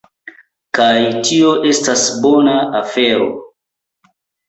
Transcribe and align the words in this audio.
Kaj 0.77 0.93
tio 1.27 1.53
estas 1.73 2.07
bona 2.25 2.59
afero 2.83 3.33